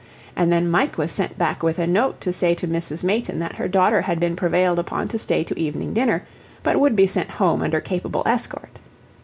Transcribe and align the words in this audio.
And 0.35 0.51
then 0.51 0.67
Mike 0.71 0.97
was 0.97 1.11
sent 1.11 1.37
back 1.37 1.61
with 1.61 1.77
a 1.77 1.85
note 1.85 2.19
to 2.21 2.33
say 2.33 2.55
to 2.55 2.67
Mrs. 2.67 3.03
Mayton 3.03 3.37
that 3.37 3.57
her 3.57 3.67
daughter 3.67 4.01
had 4.01 4.19
been 4.19 4.35
prevailed 4.35 4.79
upon 4.79 5.07
to 5.09 5.19
stay 5.19 5.43
to 5.43 5.59
evening 5.59 5.93
dinner, 5.93 6.23
but 6.63 6.79
would 6.79 6.95
be 6.95 7.05
sent 7.05 7.29
home 7.29 7.61
under 7.61 7.79
capable 7.79 8.23
escort. 8.25 8.79